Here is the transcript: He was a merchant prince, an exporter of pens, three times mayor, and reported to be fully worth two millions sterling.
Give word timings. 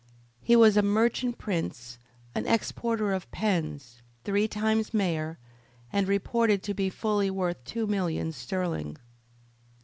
He 0.41 0.55
was 0.55 0.77
a 0.77 0.81
merchant 0.81 1.37
prince, 1.37 1.99
an 2.33 2.47
exporter 2.47 3.13
of 3.13 3.29
pens, 3.29 4.01
three 4.23 4.47
times 4.47 4.95
mayor, 4.95 5.37
and 5.93 6.07
reported 6.07 6.63
to 6.63 6.73
be 6.73 6.89
fully 6.89 7.29
worth 7.29 7.63
two 7.65 7.85
millions 7.85 8.35
sterling. 8.35 8.97